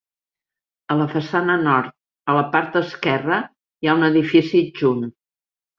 A 0.95 0.97
la 1.01 1.05
façana 1.11 1.57
nord, 1.67 1.93
a 2.33 2.37
la 2.39 2.43
part 2.57 2.81
esquerra 2.83 3.41
hi 3.45 3.91
ha 3.93 3.97
un 4.01 4.11
edifici 4.13 4.67
adjunt. 4.67 5.11